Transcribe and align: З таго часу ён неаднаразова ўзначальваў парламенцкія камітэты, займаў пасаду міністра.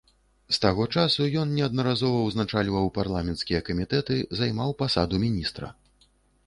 З 0.55 0.57
таго 0.63 0.85
часу 1.01 1.27
ён 1.41 1.51
неаднаразова 1.57 2.23
ўзначальваў 2.23 2.91
парламенцкія 2.97 3.61
камітэты, 3.69 4.15
займаў 4.43 4.69
пасаду 4.83 5.15
міністра. 5.29 5.73